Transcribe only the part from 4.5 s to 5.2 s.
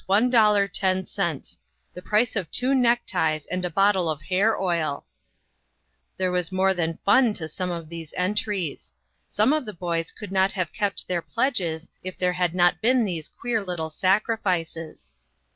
oil!"